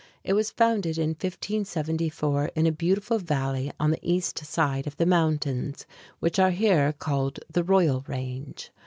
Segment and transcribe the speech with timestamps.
[0.23, 5.05] It was founded in 1574 in a beautiful valley on the east side of the
[5.05, 5.85] mountains,
[6.17, 8.71] which are here called the Royal Range.